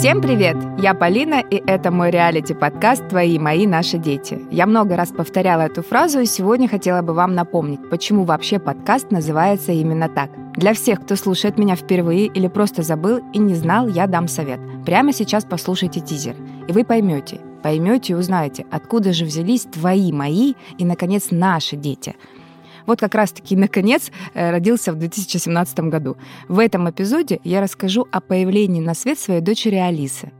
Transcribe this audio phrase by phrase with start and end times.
[0.00, 0.56] Всем привет!
[0.78, 4.40] Я Полина, и это мой реалити-подкаст «Твои, мои, наши дети».
[4.50, 9.10] Я много раз повторяла эту фразу, и сегодня хотела бы вам напомнить, почему вообще подкаст
[9.10, 10.30] называется именно так.
[10.54, 14.58] Для всех, кто слушает меня впервые или просто забыл и не знал, я дам совет.
[14.86, 16.34] Прямо сейчас послушайте тизер,
[16.66, 22.16] и вы поймете, поймете и узнаете, откуда же взялись твои, мои и, наконец, наши дети–
[22.86, 26.16] вот как раз-таки, наконец, э, родился в 2017 году.
[26.48, 30.32] В этом эпизоде я расскажу о появлении на свет своей дочери Алисы.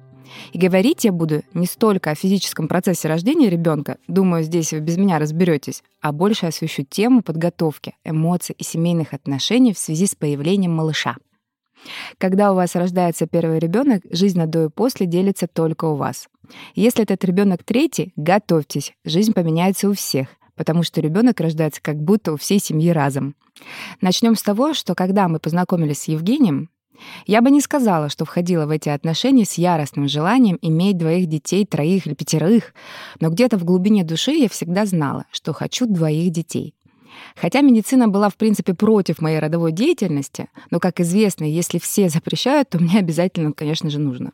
[0.52, 4.96] И говорить я буду не столько о физическом процессе рождения ребенка, думаю, здесь вы без
[4.96, 10.73] меня разберетесь, а больше освещу тему подготовки, эмоций и семейных отношений в связи с появлением
[10.73, 11.16] малыша.
[12.18, 16.29] Когда у вас рождается первый ребенок, жизнь до и после делится только у вас.
[16.74, 20.29] Если этот ребенок третий, готовьтесь, жизнь поменяется у всех
[20.60, 23.34] потому что ребенок рождается как будто у всей семьи разом.
[24.02, 26.68] Начнем с того, что когда мы познакомились с Евгением,
[27.27, 31.65] я бы не сказала, что входила в эти отношения с яростным желанием иметь двоих детей,
[31.65, 32.74] троих или пятерых,
[33.20, 36.74] но где-то в глубине души я всегда знала, что хочу двоих детей.
[37.37, 42.68] Хотя медицина была, в принципе, против моей родовой деятельности, но, как известно, если все запрещают,
[42.68, 44.32] то мне обязательно, конечно же, нужно.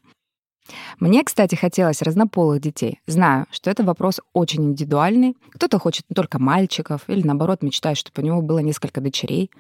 [0.99, 3.01] Мне, кстати, хотелось разнополых детей.
[3.07, 5.37] Знаю, что это вопрос очень индивидуальный.
[5.53, 9.51] Кто-то хочет только мальчиков или, наоборот, мечтает, чтобы у него было несколько дочерей.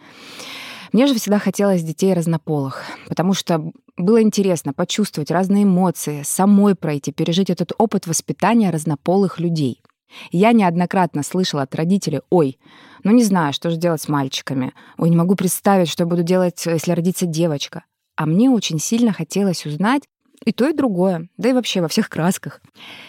[0.92, 7.12] Мне же всегда хотелось детей разнополых, потому что было интересно почувствовать разные эмоции, самой пройти,
[7.12, 9.82] пережить этот опыт воспитания разнополых людей.
[10.30, 12.58] Я неоднократно слышала от родителей, ой,
[13.02, 16.22] ну не знаю, что же делать с мальчиками, ой, не могу представить, что я буду
[16.22, 17.84] делать, если родится девочка.
[18.16, 20.02] А мне очень сильно хотелось узнать,
[20.44, 22.60] и то, и другое, да и вообще во всех красках.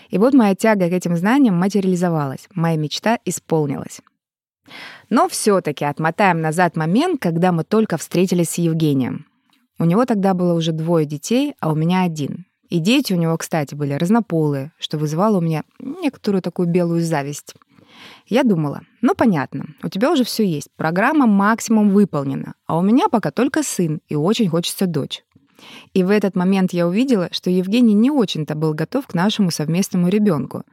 [0.09, 4.02] И вот моя тяга к этим знаниям материализовалась, моя мечта исполнилась.
[5.09, 9.25] Но все-таки отмотаем назад момент, когда мы только встретились с Евгением.
[9.80, 12.45] У него тогда было уже двое детей, а у меня один.
[12.70, 17.54] И дети у него, кстати, были разнополые, что вызывало у меня некоторую такую белую зависть.
[18.26, 23.08] Я думала, ну понятно, у тебя уже все есть, программа максимум выполнена, а у меня
[23.08, 25.23] пока только сын, и очень хочется дочь.
[25.94, 30.10] И в этот момент я увидела, что Евгений не очень-то был готов к нашему совместному
[30.10, 30.64] ребенку.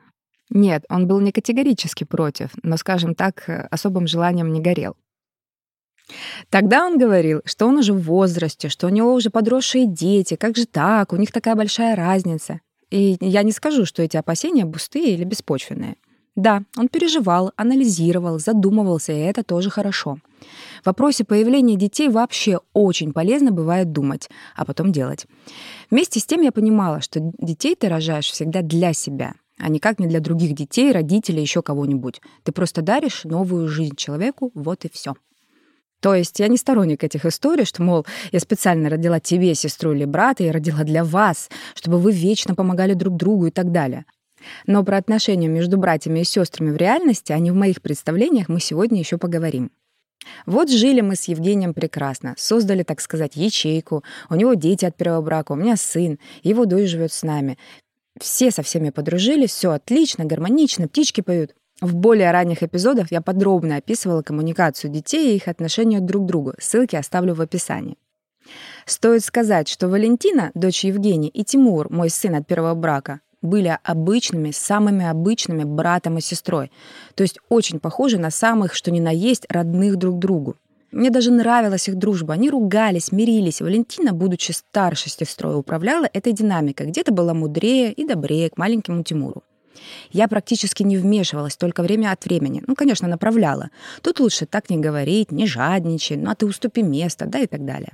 [0.50, 4.96] Нет, он был не категорически против, но, скажем так, особым желанием не горел.
[6.50, 10.56] Тогда он говорил, что он уже в возрасте, что у него уже подросшие дети, как
[10.56, 12.60] же так, у них такая большая разница.
[12.90, 15.96] И я не скажу, что эти опасения пустые или беспочвенные.
[16.36, 20.18] Да, он переживал, анализировал, задумывался, и это тоже хорошо.
[20.82, 25.26] В вопросе появления детей вообще очень полезно бывает думать, а потом делать.
[25.90, 30.06] Вместе с тем я понимала, что детей ты рожаешь всегда для себя, а никак не
[30.06, 32.20] для других детей, родителей, еще кого-нибудь.
[32.42, 35.14] Ты просто даришь новую жизнь человеку, вот и все.
[36.00, 40.04] То есть я не сторонник этих историй, что, мол, я специально родила тебе сестру или
[40.04, 44.04] брата и родила для вас, чтобы вы вечно помогали друг другу и так далее.
[44.66, 48.60] Но про отношения между братьями и сестрами в реальности, а не в моих представлениях, мы
[48.60, 49.70] сегодня еще поговорим.
[50.46, 54.04] Вот жили мы с Евгением прекрасно, создали, так сказать, ячейку.
[54.30, 57.58] У него дети от первого брака, у меня сын, его дочь живет с нами.
[58.20, 61.54] Все со всеми подружились, все отлично, гармонично, птички поют.
[61.80, 66.54] В более ранних эпизодах я подробно описывала коммуникацию детей и их отношения друг к другу.
[66.58, 67.98] Ссылки оставлю в описании.
[68.86, 74.50] Стоит сказать, что Валентина, дочь Евгения, и Тимур, мой сын от первого брака, были обычными,
[74.50, 76.72] самыми обычными братом и сестрой.
[77.14, 80.56] То есть очень похожи на самых, что ни на есть, родных друг другу.
[80.90, 82.34] Мне даже нравилась их дружба.
[82.34, 83.60] Они ругались, мирились.
[83.60, 86.86] Валентина, будучи старшей сестрой, управляла этой динамикой.
[86.86, 89.42] Где-то была мудрее и добрее к маленькому Тимуру.
[90.12, 92.62] Я практически не вмешивалась, только время от времени.
[92.66, 93.70] Ну, конечно, направляла.
[94.02, 97.64] Тут лучше так не говорить, не жадничай, ну а ты уступи место, да и так
[97.64, 97.92] далее.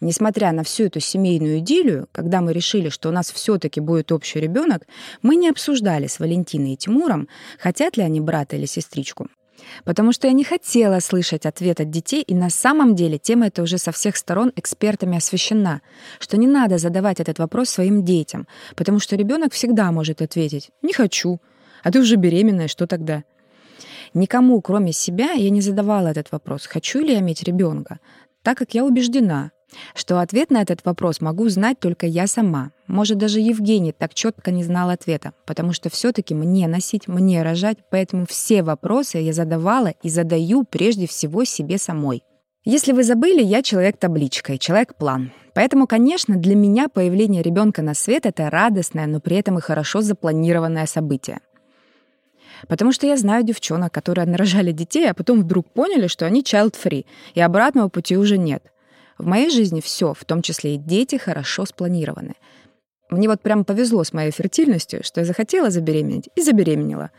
[0.00, 4.38] Несмотря на всю эту семейную идиллию, когда мы решили, что у нас все-таки будет общий
[4.38, 4.86] ребенок,
[5.22, 7.28] мы не обсуждали с Валентиной и Тимуром,
[7.58, 9.28] хотят ли они брата или сестричку.
[9.84, 13.60] Потому что я не хотела слышать ответ от детей, и на самом деле тема эта
[13.62, 15.80] уже со всех сторон экспертами освещена,
[16.20, 18.46] что не надо задавать этот вопрос своим детям,
[18.76, 21.40] потому что ребенок всегда может ответить «не хочу»,
[21.82, 23.24] а ты уже беременная, что тогда?
[24.14, 27.98] Никому, кроме себя, я не задавала этот вопрос, хочу ли я иметь ребенка,
[28.42, 29.50] так как я убеждена,
[29.94, 32.70] что ответ на этот вопрос могу знать только я сама.
[32.86, 37.78] Может, даже Евгений так четко не знал ответа, потому что все-таки мне носить, мне рожать,
[37.90, 42.22] поэтому все вопросы я задавала и задаю прежде всего себе самой.
[42.64, 45.32] Если вы забыли, я человек-табличка и человек-план.
[45.54, 50.00] Поэтому, конечно, для меня появление ребенка на свет— это радостное, но при этом и хорошо
[50.02, 51.40] запланированное событие.
[52.68, 57.06] Потому что я знаю девчонок, которые нарожали детей, а потом вдруг поняли, что они child-free,
[57.34, 58.62] и обратного пути уже нет—
[59.18, 62.34] в моей жизни все, в том числе и дети, хорошо спланированы.
[63.10, 67.10] Мне вот прям повезло с моей фертильностью, что я захотела забеременеть и забеременела.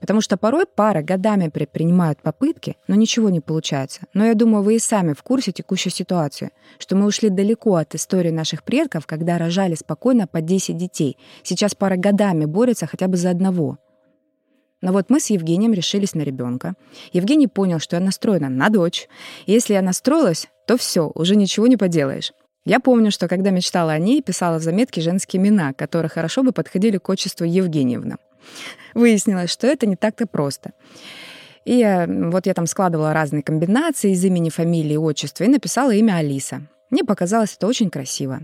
[0.00, 4.02] Потому что порой пары годами предпринимают попытки, но ничего не получается.
[4.12, 7.94] Но я думаю, вы и сами в курсе текущей ситуации, что мы ушли далеко от
[7.94, 11.16] истории наших предков, когда рожали спокойно по 10 детей.
[11.42, 13.78] Сейчас пара годами борется хотя бы за одного.
[14.84, 16.74] Но вот мы с Евгением решились на ребенка.
[17.14, 19.08] Евгений понял, что я настроена на дочь.
[19.46, 22.34] Если я настроилась, то все, уже ничего не поделаешь.
[22.66, 26.52] Я помню, что когда мечтала о ней, писала в заметке женские имена, которые хорошо бы
[26.52, 28.18] подходили к отчеству Евгеньевна.
[28.92, 30.72] Выяснилось, что это не так-то просто.
[31.64, 36.60] И вот я там складывала разные комбинации из имени, фамилии, отчества и написала имя Алиса.
[36.90, 38.42] Мне показалось это очень красиво.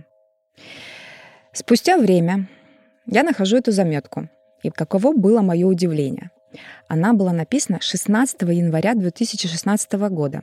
[1.53, 2.49] Спустя время
[3.05, 4.31] я нахожу эту заметку.
[4.63, 6.31] И каково было мое удивление.
[6.89, 10.43] Она была написана 16 января 2016 года.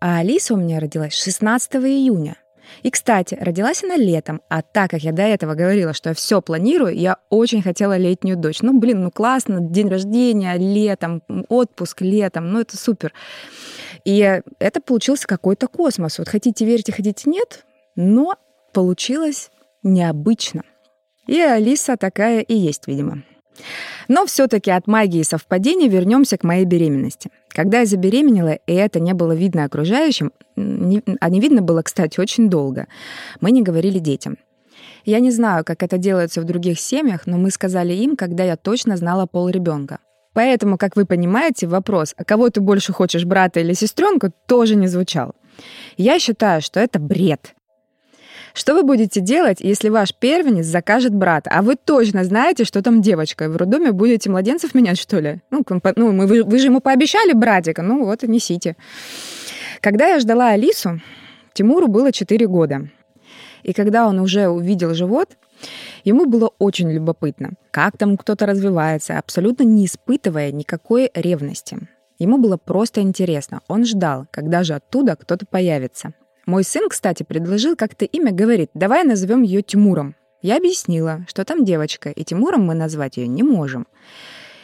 [0.00, 2.36] А Алиса у меня родилась 16 июня.
[2.82, 6.40] И, кстати, родилась она летом, а так как я до этого говорила, что я все
[6.40, 8.62] планирую, я очень хотела летнюю дочь.
[8.62, 13.12] Ну, блин, ну классно, день рождения летом, отпуск летом, ну это супер.
[14.04, 16.18] И это получился какой-то космос.
[16.18, 17.64] Вот хотите верьте, хотите нет,
[17.94, 18.36] но
[18.72, 19.50] получилось
[19.82, 20.62] необычно.
[21.26, 23.22] И Алиса такая и есть, видимо.
[24.08, 27.30] Но все-таки от магии совпадений вернемся к моей беременности.
[27.48, 32.20] Когда я забеременела, и это не было видно окружающим, не, а не видно было, кстати,
[32.20, 32.86] очень долго,
[33.40, 34.38] мы не говорили детям.
[35.04, 38.56] Я не знаю, как это делается в других семьях, но мы сказали им, когда я
[38.56, 39.98] точно знала пол ребенка.
[40.32, 44.88] Поэтому, как вы понимаете, вопрос, а кого ты больше хочешь, брата или сестренку, тоже не
[44.88, 45.34] звучал.
[45.96, 47.54] Я считаю, что это бред.
[48.54, 53.00] Что вы будете делать, если ваш первенец закажет брата, а вы точно знаете, что там
[53.00, 55.40] девочка, в роддоме будете младенцев менять, что ли?
[55.50, 55.64] Ну,
[55.96, 58.76] ну вы, вы же ему пообещали братика, ну вот несите.
[59.80, 61.00] Когда я ждала Алису,
[61.54, 62.88] Тимуру было 4 года.
[63.62, 65.30] И когда он уже увидел живот,
[66.04, 71.78] ему было очень любопытно, как там кто-то развивается, абсолютно не испытывая никакой ревности.
[72.18, 73.60] Ему было просто интересно.
[73.68, 76.12] Он ждал, когда же оттуда кто-то появится.
[76.46, 80.16] Мой сын, кстати, предложил как-то имя, говорит, давай назовем ее Тимуром.
[80.40, 83.86] Я объяснила, что там девочка, и Тимуром мы назвать ее не можем.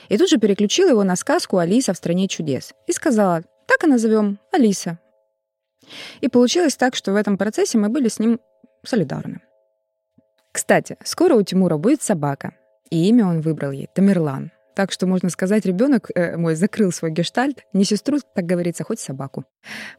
[0.09, 3.87] И тут же переключила его на сказку «Алиса в стране чудес» и сказала, так и
[3.87, 4.99] назовем Алиса.
[6.21, 8.41] И получилось так, что в этом процессе мы были с ним
[8.85, 9.41] солидарны.
[10.51, 12.55] Кстати, скоро у Тимура будет собака,
[12.91, 14.51] и имя он выбрал ей Тамерлан.
[14.79, 19.01] Так что, можно сказать, ребенок э, мой закрыл свой гештальт, не сестру, так говорится, хоть
[19.01, 19.45] собаку.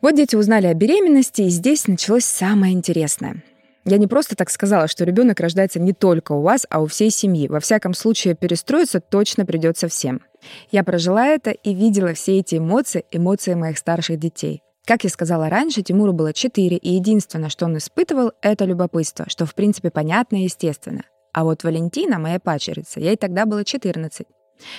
[0.02, 3.44] Вот дети узнали о беременности, и здесь началось самое интересное.
[3.84, 7.10] Я не просто так сказала, что ребенок рождается не только у вас, а у всей
[7.10, 7.50] семьи.
[7.50, 10.22] Во всяком случае, перестроиться точно придется всем.
[10.72, 14.62] Я прожила это и видела все эти эмоции, эмоции моих старших детей.
[14.86, 19.46] Как я сказала раньше, Тимуру было 4, и единственное, что он испытывал, это любопытство, что
[19.46, 21.04] в принципе понятно и естественно.
[21.34, 24.26] А вот Валентина, моя пачерица, ей тогда было 14.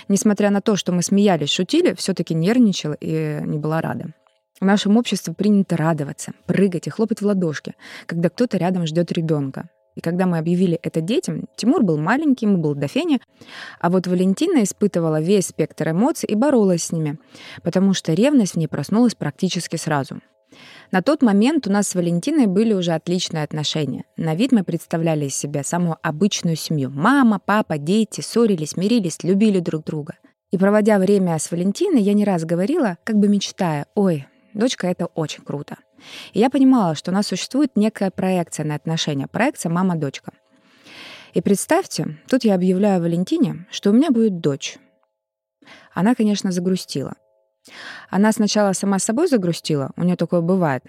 [0.09, 4.12] Несмотря на то, что мы смеялись, шутили, все-таки нервничала и не была рада.
[4.61, 7.75] В нашем обществе принято радоваться, прыгать и хлопать в ладошки,
[8.06, 9.71] когда кто-то рядом ждет ребенка.
[9.97, 13.21] И когда мы объявили это детям, Тимур был маленький, ему был до фени,
[13.81, 17.19] а вот Валентина испытывала весь спектр эмоций и боролась с ними,
[17.62, 20.21] потому что ревность в ней проснулась практически сразу.
[20.93, 24.05] На тот момент у нас с Валентиной были уже отличные отношения.
[24.17, 26.91] На вид мы представляли из себя самую обычную семью.
[26.91, 30.14] Мама, папа, дети ссорились, мирились, любили друг друга.
[30.50, 35.07] И проводя время с Валентиной, я не раз говорила, как бы мечтая, ой, дочка, это
[35.07, 35.76] очень круто.
[36.33, 40.33] И я понимала, что у нас существует некая проекция на отношения, проекция мама-дочка.
[41.35, 44.79] И представьте, тут я объявляю Валентине, что у меня будет дочь.
[45.95, 47.14] Она, конечно, загрустила.
[48.09, 50.85] Она сначала сама с собой загрустила, у нее такое бывает.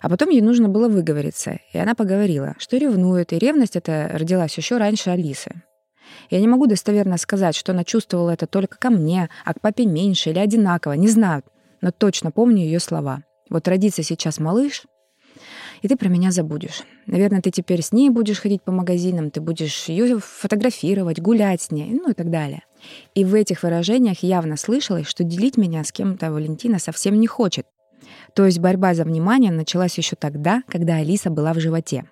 [0.00, 4.56] А потом ей нужно было выговориться, и она поговорила, что ревнует, и ревность эта родилась
[4.56, 5.62] еще раньше Алисы.
[6.30, 9.86] Я не могу достоверно сказать, что она чувствовала это только ко мне, а к папе
[9.86, 11.42] меньше или одинаково, не знаю,
[11.80, 13.22] но точно помню ее слова.
[13.48, 14.84] Вот родится сейчас малыш,
[15.82, 16.82] и ты про меня забудешь.
[17.06, 21.70] Наверное, ты теперь с ней будешь ходить по магазинам, ты будешь ее фотографировать, гулять с
[21.70, 22.62] ней, ну и так далее.
[23.14, 27.66] И в этих выражениях явно слышалось, что делить меня с кем-то Валентина совсем не хочет.
[28.34, 32.04] То есть борьба за внимание началась еще тогда, когда Алиса была в животе.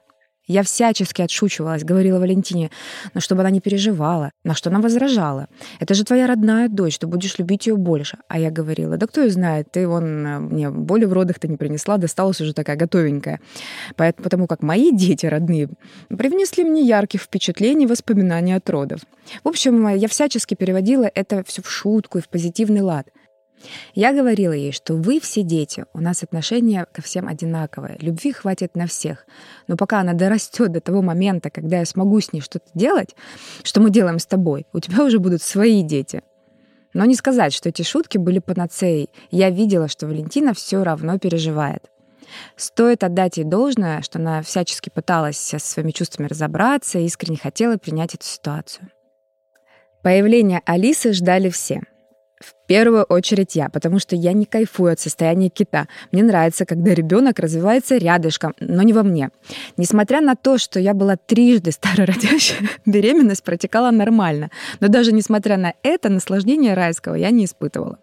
[0.50, 2.72] Я всячески отшучивалась, говорила Валентине,
[3.14, 5.46] но чтобы она не переживала, на что она возражала.
[5.78, 8.18] Это же твоя родная дочь, ты будешь любить ее больше.
[8.26, 11.56] А я говорила, да кто ее знает, ты вон э, мне боли в родах-то не
[11.56, 13.38] принесла, досталась уже такая готовенькая.
[13.94, 15.68] Поэтому, потому как мои дети родные
[16.08, 19.02] привнесли мне ярких впечатлений и воспоминаний от родов.
[19.44, 23.06] В общем, я всячески переводила это все в шутку и в позитивный лад.
[23.94, 28.74] Я говорила ей, что вы все дети, у нас отношение ко всем одинаковое, любви хватит
[28.74, 29.26] на всех.
[29.68, 33.14] Но пока она дорастет до того момента, когда я смогу с ней что-то делать,
[33.62, 36.22] что мы делаем с тобой, у тебя уже будут свои дети.
[36.92, 39.10] Но не сказать, что эти шутки были панацеей.
[39.30, 41.88] Я видела, что Валентина все равно переживает.
[42.56, 47.76] Стоит отдать ей должное, что она всячески пыталась со своими чувствами разобраться и искренне хотела
[47.76, 48.88] принять эту ситуацию.
[50.02, 51.82] Появление Алисы ждали все.
[52.40, 55.88] В первую очередь я, потому что я не кайфую от состояния кита.
[56.10, 59.30] Мне нравится, когда ребенок развивается рядышком, но не во мне.
[59.76, 64.50] Несмотря на то, что я была трижды старородящая, беременность протекала нормально.
[64.80, 67.98] Но даже несмотря на это, наслаждение райского я не испытывала.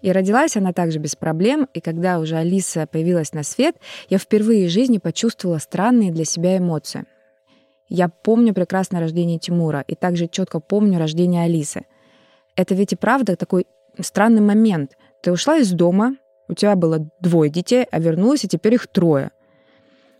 [0.00, 3.76] И родилась она также без проблем, и когда уже Алиса появилась на свет,
[4.08, 7.04] я впервые в жизни почувствовала странные для себя эмоции.
[7.88, 11.82] Я помню прекрасное рождение Тимура и также четко помню рождение Алисы—
[12.56, 13.66] это ведь и правда такой
[14.00, 14.96] странный момент.
[15.22, 16.16] Ты ушла из дома,
[16.48, 19.30] у тебя было двое детей, а вернулась, и теперь их трое.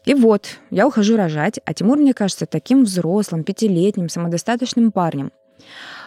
[0.05, 5.33] И вот, я ухожу рожать, а Тимур мне кажется таким взрослым, пятилетним, самодостаточным парнем.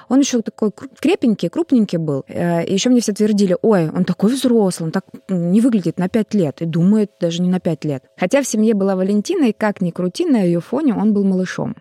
[0.07, 2.24] Он еще такой крепенький, крупненький был.
[2.27, 6.09] Э, и еще мне все твердили, ой, он такой взрослый, он так не выглядит на
[6.09, 6.62] пять лет.
[6.62, 8.03] И думает даже не на пять лет.
[8.17, 11.75] Хотя в семье была Валентина, и как ни крути, на ее фоне он был малышом.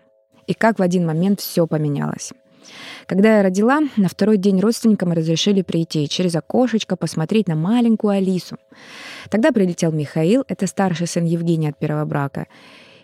[0.45, 2.31] И как в один момент все поменялось.
[3.05, 8.57] Когда я родила, на второй день родственникам разрешили прийти через окошечко посмотреть на маленькую Алису.
[9.29, 12.47] Тогда прилетел Михаил, это старший сын Евгения от первого брака.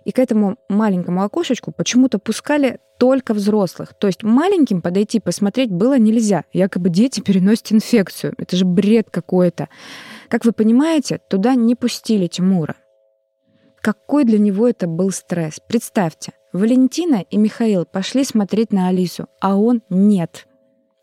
[0.05, 3.93] И к этому маленькому окошечку почему-то пускали только взрослых.
[3.97, 6.43] То есть маленьким подойти посмотреть было нельзя.
[6.53, 8.35] Якобы дети переносят инфекцию.
[8.37, 9.67] Это же бред какой-то.
[10.29, 12.75] Как вы понимаете, туда не пустили Тимура.
[13.81, 15.59] Какой для него это был стресс.
[15.67, 20.47] Представьте, Валентина и Михаил пошли смотреть на Алису, а он нет.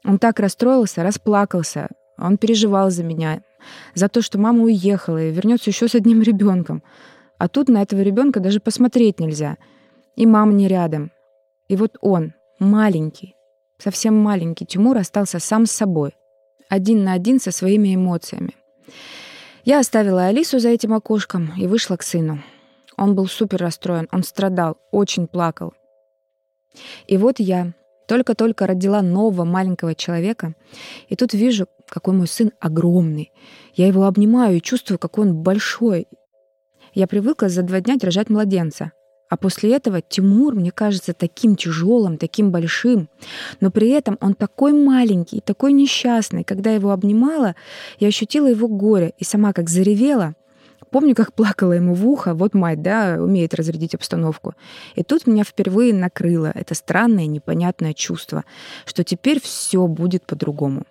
[0.03, 1.89] Он так расстроился, расплакался.
[2.17, 3.43] Он переживал за меня,
[3.95, 6.83] за то, что мама уехала и вернется еще с одним ребенком.
[7.37, 9.59] А тут на этого ребенка даже посмотреть нельзя.
[10.17, 11.11] И мама не рядом.
[11.69, 13.35] И вот он, маленький,
[13.77, 16.15] совсем маленький, Тимур остался сам с собой,
[16.71, 18.57] один на один со своими эмоциями.
[19.67, 22.43] Я оставила Алису за этим окошком и вышла к сыну.
[22.97, 25.75] Он был супер расстроен, он страдал, очень плакал.
[27.07, 27.73] И вот я
[28.09, 30.55] только-только родила нового маленького человека,
[31.09, 33.33] и тут вижу, какой мой сын огромный.
[33.75, 36.07] Я его обнимаю и чувствую, какой он большой.
[36.95, 38.93] Я привыкла за два дня держать младенца.
[39.33, 43.09] А после этого Тимур мне кажется таким тяжелым, таким большим.
[43.61, 46.45] Но при этом он такой маленький, такой несчастный.
[46.45, 47.57] Когда я его обнимала,
[47.99, 50.35] я ощутила его горе и сама как заревела.
[50.93, 52.35] Помню, как плакала ему в ухо.
[52.35, 54.55] Вот мать, да, умеет разрядить обстановку.
[54.95, 58.45] И тут меня впервые накрыло это странное, непонятное чувство,
[58.85, 60.85] что теперь все будет по-другому.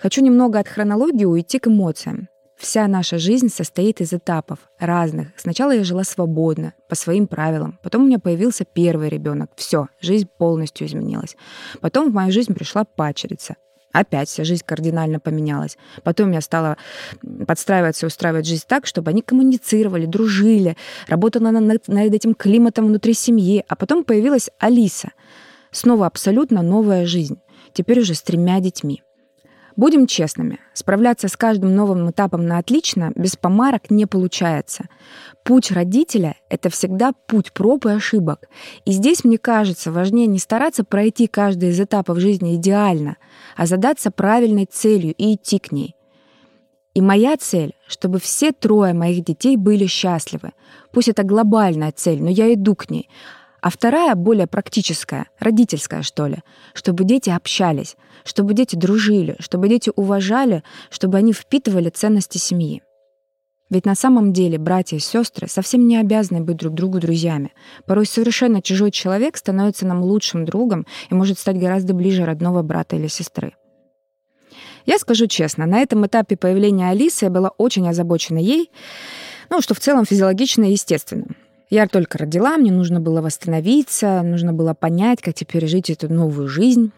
[0.00, 2.28] Хочу немного от хронологии уйти к эмоциям.
[2.56, 5.28] Вся наша жизнь состоит из этапов разных.
[5.36, 7.78] Сначала я жила свободно, по своим правилам.
[7.82, 9.50] Потом у меня появился первый ребенок.
[9.56, 11.36] Все, жизнь полностью изменилась.
[11.82, 13.56] Потом в мою жизнь пришла пачерица.
[13.96, 15.78] Опять вся жизнь кардинально поменялась.
[16.02, 16.76] Потом я стала
[17.46, 20.76] подстраиваться устраивать жизнь так, чтобы они коммуницировали, дружили,
[21.08, 23.64] работала над, над этим климатом внутри семьи.
[23.66, 25.12] А потом появилась Алиса.
[25.70, 27.38] Снова абсолютно новая жизнь.
[27.72, 29.02] Теперь уже с тремя детьми.
[29.76, 34.86] Будем честными, справляться с каждым новым этапом на отлично без помарок не получается.
[35.44, 38.48] Путь родителя— это всегда путь проб и ошибок.
[38.86, 43.18] И здесь, мне кажется, важнее не стараться пройти каждый из этапов жизни идеально,
[43.54, 45.94] а задаться правильной целью и идти к ней.
[46.94, 50.52] И моя цель, чтобы все трое моих детей были счастливы.
[50.90, 53.10] Пусть это глобальная цель, но я иду к ней.
[53.60, 56.38] А вторая, более практическая, родительская, что ли,
[56.74, 62.82] чтобы дети общались, чтобы дети дружили, чтобы дети уважали, чтобы они впитывали ценности семьи.
[63.68, 67.52] Ведь на самом деле братья и сестры совсем не обязаны быть друг другу друзьями.
[67.84, 72.94] Порой совершенно чужой человек становится нам лучшим другом и может стать гораздо ближе родного брата
[72.94, 73.54] или сестры.
[74.84, 78.70] Я скажу честно, на этом этапе появления Алисы я была очень озабочена ей,
[79.50, 81.26] ну, что в целом физиологично и естественно.
[81.68, 86.46] Я только родила, мне нужно было восстановиться, нужно было понять, как теперь жить эту новую
[86.46, 86.92] жизнь.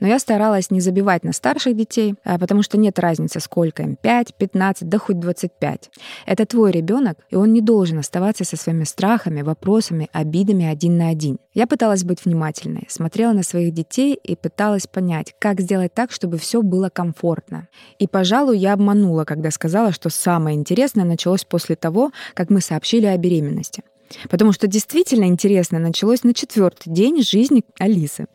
[0.00, 3.96] Но я старалась не забивать на старших детей, а, потому что нет разницы, сколько им,
[3.96, 5.90] 5, 15, да хоть 25.
[6.26, 11.10] Это твой ребенок, и он не должен оставаться со своими страхами, вопросами, обидами один на
[11.10, 11.38] один.
[11.54, 16.38] Я пыталась быть внимательной, смотрела на своих детей и пыталась понять, как сделать так, чтобы
[16.38, 17.68] все было комфортно.
[17.98, 23.06] И, пожалуй, я обманула, когда сказала, что самое интересное началось после того, как мы сообщили
[23.06, 23.82] о беременности.
[24.30, 28.26] Потому что действительно интересно началось на четвертый день жизни Алисы,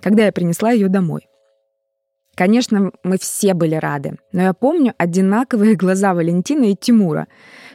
[0.00, 1.26] когда я принесла ее домой.
[2.34, 7.28] Конечно, мы все были рады, но я помню одинаковые глаза Валентины и Тимура.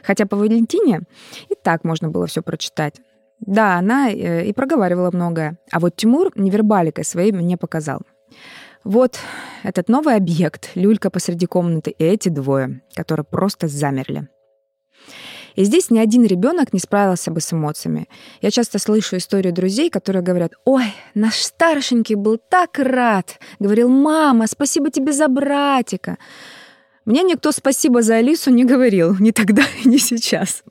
[0.04, 1.02] Хотя по Валентине
[1.48, 2.94] и так можно было все прочитать.
[3.40, 5.58] Да, она э, и проговаривала многое.
[5.72, 8.02] А вот Тимур невербаликой своей мне показал.
[8.84, 9.18] Вот
[9.64, 14.28] этот новый объект, люлька посреди комнаты, и эти двое, которые просто замерли.
[15.54, 18.08] И здесь ни один ребенок не справился бы с эмоциями.
[18.40, 24.46] Я часто слышу историю друзей, которые говорят, «Ой, наш старшенький был так рад!» Говорил, «Мама,
[24.46, 26.18] спасибо тебе за братика!»
[27.04, 30.62] Мне никто спасибо за Алису не говорил, ни тогда ни сейчас.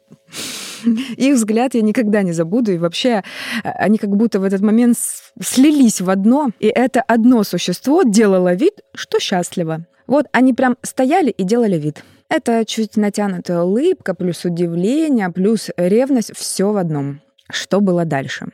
[1.18, 3.24] Их взгляд я никогда не забуду, и вообще
[3.64, 4.98] а, они как будто в этот момент
[5.42, 9.86] слились в одно, и это одно существо делало вид, что счастливо.
[10.08, 12.04] Вот они прям стояли и делали вид.
[12.32, 17.20] Это чуть натянутая улыбка, плюс удивление, плюс ревность, все в одном.
[17.50, 18.48] Что было дальше?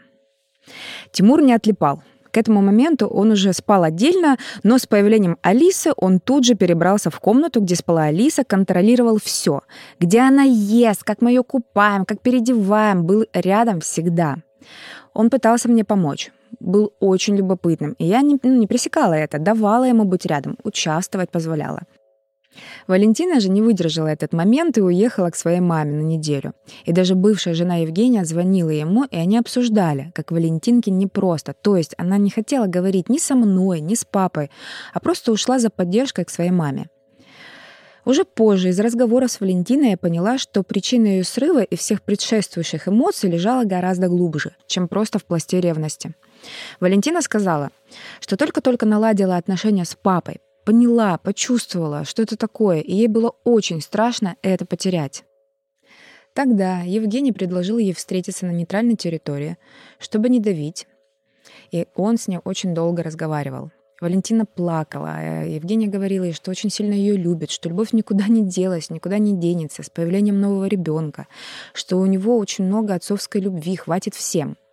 [1.12, 2.02] Тимур не отлипал.
[2.32, 7.12] К этому моменту он уже спал отдельно, но с появлением Алисы он тут же перебрался
[7.12, 9.62] в комнату, где спала Алиса, контролировал все.
[10.00, 14.38] Где она ест, как мы ее купаем, как переодеваем, был рядом всегда.
[15.14, 19.84] Он пытался мне помочь был очень любопытным, и я не, ну, не пресекала это, давала
[19.84, 21.84] ему быть рядом, участвовать позволяла.
[22.88, 26.54] Валентина же не выдержала этот момент и уехала к своей маме на неделю.
[26.86, 31.54] И даже бывшая жена Евгения звонила ему, и они обсуждали, как Валентинке непросто.
[31.54, 34.50] То есть она не хотела говорить ни со мной, ни с папой,
[34.94, 36.88] а просто ушла за поддержкой к своей маме.
[38.08, 42.88] Уже позже из разговора с Валентиной я поняла, что причина ее срыва и всех предшествующих
[42.88, 46.14] эмоций лежала гораздо глубже, чем просто в пласте ревности.
[46.80, 47.70] Валентина сказала,
[48.22, 53.80] что только-только наладила отношения с папой, поняла, почувствовала, что это такое, и ей было очень
[53.80, 55.24] страшно это потерять.
[56.34, 59.58] Тогда Евгений предложил ей встретиться на нейтральной территории,
[59.98, 60.86] чтобы не давить,
[61.72, 63.72] и он с ней очень долго разговаривал.
[64.02, 68.46] Валентина плакала, а Евгения говорила ей, что очень сильно ее любит, что любовь никуда не
[68.46, 71.28] делась, никуда не денется с появлением нового ребенка,
[71.74, 74.58] что у него очень много отцовской любви, хватит всем—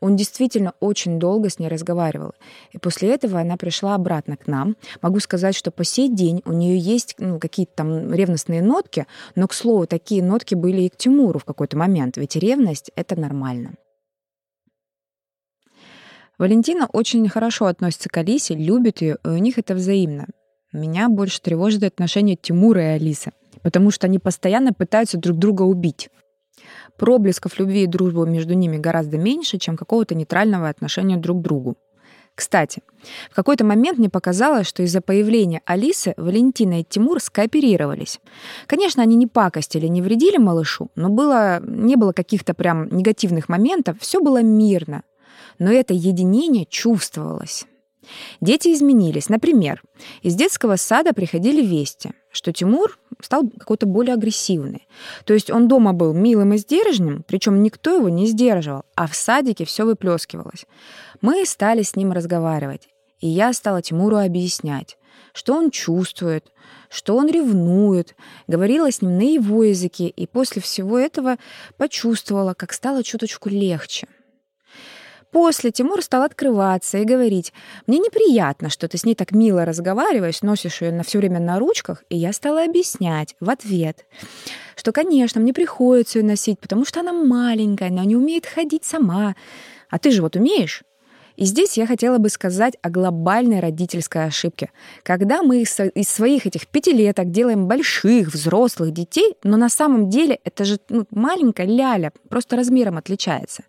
[0.00, 2.32] он действительно очень долго с ней разговаривал.
[2.72, 4.76] И после этого она пришла обратно к нам.
[5.00, 9.46] Могу сказать, что по сей день у нее есть ну, какие-то там ревностные нотки, но,
[9.48, 13.74] к слову, такие нотки были и к Тимуру в какой-то момент, ведь ревность— это нормально.
[16.38, 20.26] Валентина очень хорошо относится к Алисе, любит ее, и у них это взаимно.
[20.72, 26.08] Меня больше тревожит отношения Тимура и Алисы, потому что они постоянно пытаются друг друга убить.
[27.02, 31.76] Проблесков любви и дружбы между ними гораздо меньше, чем какого-то нейтрального отношения друг к другу.
[32.36, 32.80] Кстати,
[33.28, 38.20] в какой-то момент мне показалось, что из-за появления Алисы Валентина и Тимур скооперировались.
[38.68, 43.96] Конечно, они не пакостили, не вредили малышу, но было, не было каких-то прям негативных моментов,
[43.98, 45.02] все было мирно.
[45.58, 47.66] Но это единение чувствовалось.
[48.40, 49.28] Дети изменились.
[49.28, 49.82] Например,
[50.22, 54.86] из детского сада приходили вести, что Тимур стал какой-то более агрессивный.
[55.24, 59.14] То есть он дома был милым и сдержанным, причем никто его не сдерживал, а в
[59.14, 60.66] садике все выплескивалось.
[61.20, 62.88] Мы стали с ним разговаривать,
[63.20, 64.98] и я стала Тимуру объяснять,
[65.32, 66.52] что он чувствует,
[66.90, 71.36] что он ревнует, говорила с ним на его языке, и после всего этого
[71.76, 74.08] почувствовала, как стало чуточку легче.
[75.32, 77.54] После Тимур стал открываться и говорить,
[77.86, 81.58] «Мне неприятно, что ты с ней так мило разговариваешь, носишь ее на все время на
[81.58, 82.04] ручках».
[82.10, 84.04] И я стала объяснять в ответ,
[84.76, 89.34] что, конечно, мне приходится ее носить, потому что она маленькая, она не умеет ходить сама.
[89.88, 90.82] А ты же вот умеешь?
[91.36, 94.70] И здесь я хотела бы сказать о глобальной родительской ошибке.
[95.02, 100.64] Когда мы из своих этих пятилеток делаем больших, взрослых детей, но на самом деле это
[100.64, 103.64] же ну, маленькая ляля, просто размером отличается.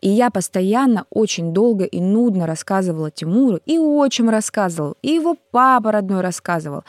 [0.00, 5.92] И я постоянно очень долго и нудно рассказывала Тимуру, и отчим рассказывал, и его папа
[5.92, 6.84] родной рассказывал,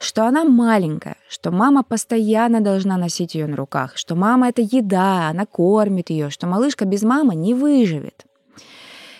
[0.00, 5.28] что она маленькая, что мама постоянно должна носить ее на руках, что мама— это еда,
[5.28, 8.24] она кормит ее, что малышка без мамы не выживет.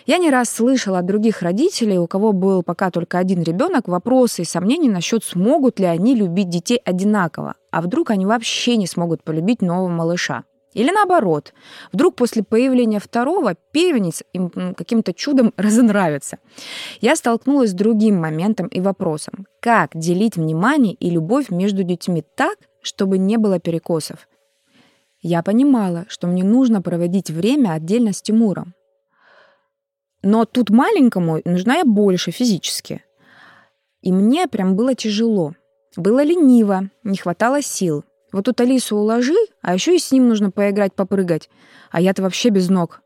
[0.09, 4.41] Я не раз слышала от других родителей, у кого был пока только один ребенок, вопросы
[4.41, 9.23] и сомнения насчет, смогут ли они любить детей одинаково, а вдруг они вообще не смогут
[9.23, 10.45] полюбить нового малыша.
[10.73, 11.53] Или наоборот,
[11.93, 16.39] вдруг после появления второго первенец им каким-то чудом разонравится.
[17.01, 19.45] Я столкнулась с другим моментом и вопросом.
[19.61, 24.27] Как делить внимание и любовь между детьми так, чтобы не было перекосов?
[25.21, 28.73] Я понимала, что мне нужно проводить время отдельно с Тимуром.
[30.21, 33.03] Но тут маленькому нужна я больше физически.
[34.01, 35.53] И мне прям было тяжело.
[35.95, 38.03] Было лениво, не хватало сил.
[38.31, 41.49] Вот тут Алису уложи, а еще и с ним нужно поиграть, попрыгать.
[41.89, 43.01] А я-то вообще без ног.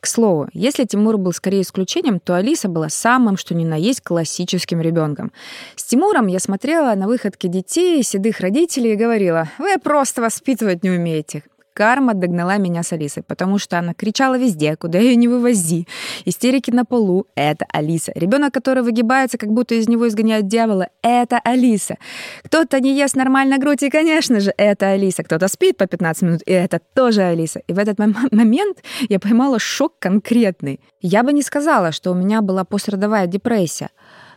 [0.00, 4.00] К слову, если Тимур был скорее исключением, то Алиса была самым, что ни на есть,
[4.02, 5.32] классическим ребенком.
[5.76, 10.90] С Тимуром я смотрела на выходки детей, седых родителей и говорила, вы просто воспитывать не
[10.90, 11.44] умеете.
[11.74, 15.88] Карма догнала меня с Алисой, потому что она кричала везде, куда ее не вывози.
[16.24, 18.12] Истерики на полу— это Алиса.
[18.14, 21.96] Ребенок, который выгибается, как будто из него изгоняют дьявола— это Алиса.
[22.44, 25.24] Кто-то не ест нормально грудь, и, конечно же, это Алиса.
[25.24, 27.60] Кто-то спит по 15 минут, и это тоже Алиса.
[27.66, 27.98] И в этот
[28.30, 30.78] момент я поймала шок конкретный.
[31.00, 33.90] Я бы не сказала, что у меня была пострадовая депрессия,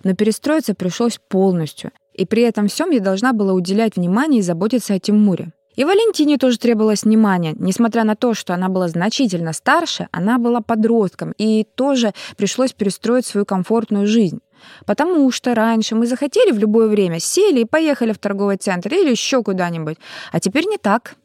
[0.04, 1.92] но перестроиться пришлось полностью.
[2.14, 5.52] И при этом всем я должна была уделять внимание и заботиться о Тимуре.
[5.78, 7.54] И Валентине тоже требовалось внимание.
[7.58, 13.28] Несмотря на то, что она была значительно старше, она была подростком, и тоже пришлось перестроить
[13.28, 14.40] свою комфортную жизнь.
[14.88, 19.12] Потому что раньше мы захотели в любое время, сели и поехали в торговый центр или
[19.12, 19.98] еще куда-нибудь.
[20.32, 21.16] А теперь не так.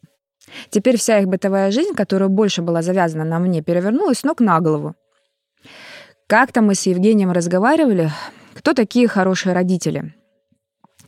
[0.69, 4.95] Теперь вся их бытовая жизнь, которая больше была завязана на мне, перевернулась ног на голову.
[6.27, 8.11] Как-то мы с Евгением разговаривали,
[8.55, 10.13] кто такие хорошие родители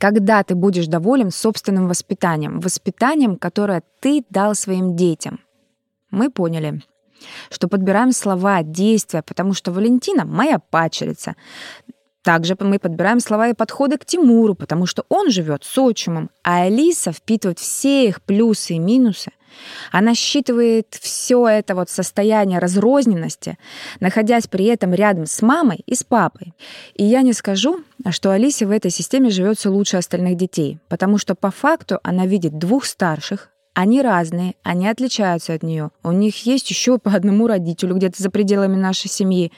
[0.05, 5.41] когда ты будешь доволен собственным воспитанием, воспитанием, которое ты дал своим детям.
[6.11, 6.83] Мы поняли,
[7.51, 11.37] что подбираем слова, действия, потому что Валентина— моя пачерица.
[12.23, 16.65] Также мы подбираем слова и подходы к Тимуру, потому что он живет с отчимом, а
[16.65, 19.31] Алиса впитывает все их плюсы и минусы—
[19.93, 23.59] она считывает все это вот состояние разрозненности,
[24.01, 26.55] находясь при этом рядом с мамой и с папой.
[26.95, 31.35] И я не скажу, что Алисе в этой системе живется лучше остальных детей, потому что
[31.35, 35.91] по факту она видит двух старших, они разные, они отличаются от нее.
[36.03, 39.53] У них есть еще по одному родителю где-то за пределами нашей семьи.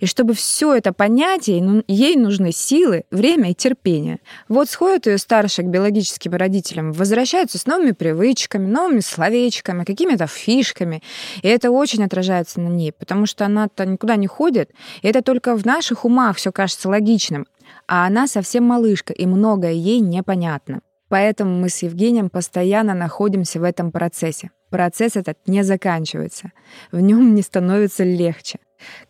[0.00, 4.18] И чтобы все это понять, ей нужны силы, время и терпение.
[4.48, 11.00] Вот сходят ее старшие к биологическим родителям, возвращаются с новыми привычками, новыми словечками, какими-то фишками.
[11.42, 14.72] И это очень отражается на ней, потому что она-то никуда не ходит.
[15.02, 17.46] И это только в наших умах все кажется логичным.
[17.86, 20.80] А она совсем малышка, и многое ей непонятно.
[21.12, 24.50] Поэтому мы с Евгением постоянно находимся в этом процессе.
[24.70, 26.52] Процесс этот не заканчивается.
[26.90, 28.60] В нем не становится легче.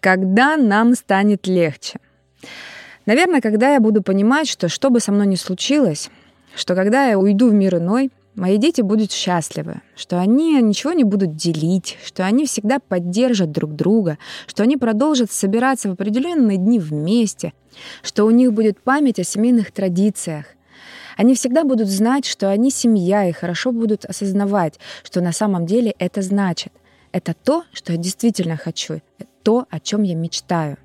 [0.00, 2.00] Когда нам станет легче?
[3.06, 6.10] Наверное, когда я буду понимать, что что бы со мной ни случилось,
[6.56, 11.04] что когда я уйду в мир иной, мои дети будут счастливы, что они ничего не
[11.04, 16.80] будут делить, что они всегда поддержат друг друга, что они продолжат собираться в определенные дни
[16.80, 17.52] вместе,
[18.02, 20.46] что у них будет память о семейных традициях,
[21.16, 25.94] они всегда будут знать, что они семья, и хорошо будут осознавать, что на самом деле
[25.98, 26.72] это значит.
[27.12, 29.00] Это то, что я действительно хочу,
[29.42, 30.78] то, о чем я мечтаю.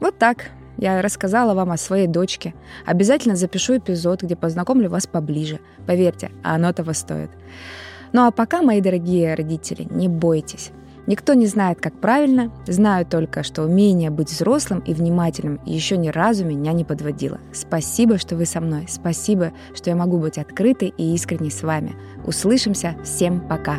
[0.00, 2.54] Вот так я рассказала вам о своей дочке.
[2.86, 5.60] Обязательно запишу эпизод, где познакомлю вас поближе.
[5.86, 7.30] Поверьте, оно того стоит.
[8.12, 10.70] Ну а пока, мои дорогие родители, не бойтесь.
[11.10, 16.06] Никто не знает, как правильно, знаю только, что умение быть взрослым и внимательным еще ни
[16.06, 17.40] разу меня не подводило.
[17.52, 21.96] Спасибо, что вы со мной, спасибо, что я могу быть открытой и искренней с вами.
[22.24, 23.78] Услышимся, всем пока!